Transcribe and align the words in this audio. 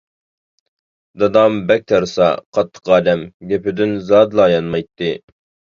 دادام 1.23 1.59
بەك 1.73 1.85
تەرسا، 1.93 2.31
قاتتىق 2.59 2.93
ئادەم، 2.97 3.25
گېپىدىن 3.53 3.97
زادىلا 4.11 4.51
يانمايتتى. 4.59 5.17